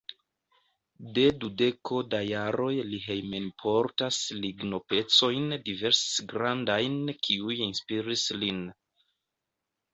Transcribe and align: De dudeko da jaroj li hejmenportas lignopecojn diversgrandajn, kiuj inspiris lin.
De 1.17 1.25
dudeko 1.43 1.99
da 2.13 2.21
jaroj 2.29 2.71
li 2.93 3.01
hejmenportas 3.03 4.19
lignopecojn 4.39 5.47
diversgrandajn, 5.69 6.99
kiuj 7.29 7.63
inspiris 7.71 8.29
lin. 8.43 8.69